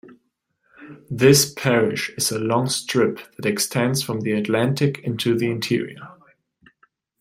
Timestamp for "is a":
2.17-2.39